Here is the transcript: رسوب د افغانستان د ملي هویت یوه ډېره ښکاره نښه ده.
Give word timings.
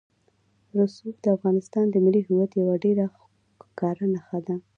رسوب 0.77 1.15
د 1.23 1.25
افغانستان 1.37 1.85
د 1.89 1.95
ملي 2.05 2.21
هویت 2.27 2.51
یوه 2.61 2.75
ډېره 2.83 3.05
ښکاره 3.65 4.05
نښه 4.13 4.39
ده. 4.47 4.55